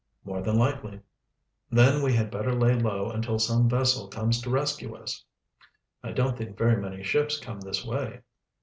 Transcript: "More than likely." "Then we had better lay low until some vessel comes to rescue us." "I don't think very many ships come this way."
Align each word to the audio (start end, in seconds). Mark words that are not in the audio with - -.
"More 0.25 0.41
than 0.41 0.57
likely." 0.57 1.01
"Then 1.69 2.01
we 2.01 2.11
had 2.15 2.31
better 2.31 2.55
lay 2.55 2.73
low 2.73 3.11
until 3.11 3.37
some 3.37 3.69
vessel 3.69 4.07
comes 4.07 4.41
to 4.41 4.49
rescue 4.49 4.95
us." 4.95 5.23
"I 6.01 6.11
don't 6.11 6.35
think 6.35 6.57
very 6.57 6.81
many 6.81 7.03
ships 7.03 7.39
come 7.39 7.59
this 7.61 7.85
way." 7.85 8.21